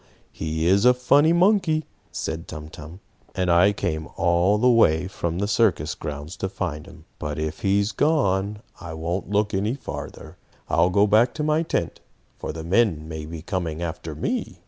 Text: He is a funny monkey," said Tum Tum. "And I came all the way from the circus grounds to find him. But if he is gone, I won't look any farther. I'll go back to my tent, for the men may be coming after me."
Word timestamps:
He 0.31 0.65
is 0.65 0.83
a 0.83 0.95
funny 0.95 1.31
monkey," 1.31 1.85
said 2.11 2.47
Tum 2.47 2.69
Tum. 2.69 3.01
"And 3.35 3.51
I 3.51 3.71
came 3.71 4.07
all 4.17 4.57
the 4.57 4.67
way 4.67 5.07
from 5.07 5.37
the 5.37 5.47
circus 5.47 5.93
grounds 5.93 6.35
to 6.37 6.49
find 6.49 6.87
him. 6.87 7.05
But 7.19 7.37
if 7.37 7.59
he 7.59 7.79
is 7.79 7.91
gone, 7.91 8.63
I 8.79 8.95
won't 8.95 9.29
look 9.29 9.53
any 9.53 9.75
farther. 9.75 10.37
I'll 10.67 10.89
go 10.89 11.05
back 11.05 11.35
to 11.35 11.43
my 11.43 11.61
tent, 11.61 11.99
for 12.39 12.51
the 12.51 12.63
men 12.63 13.07
may 13.07 13.27
be 13.27 13.43
coming 13.43 13.83
after 13.83 14.15
me." 14.15 14.59